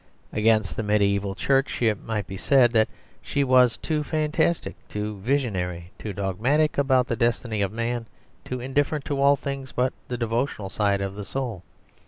Against 0.33 0.75
the 0.75 0.81
mediæval 0.81 1.37
Church 1.37 1.79
it 1.79 2.03
might 2.03 2.25
be 2.25 2.35
said 2.35 2.71
that 2.71 2.89
she 3.21 3.43
was 3.43 3.77
too 3.77 4.03
fantastic, 4.03 4.75
too 4.89 5.19
visionary, 5.19 5.91
too 5.99 6.11
dogmatic 6.11 6.79
about 6.79 7.05
the 7.05 7.15
destiny 7.15 7.61
of 7.61 7.71
man, 7.71 8.07
too 8.43 8.59
indifferent 8.59 9.05
to 9.05 9.21
all 9.21 9.35
things 9.35 9.71
but 9.71 9.93
the 10.07 10.17
devotional 10.17 10.69
side 10.69 11.01
of 11.01 11.13
the 11.13 11.23
soul. 11.23 11.61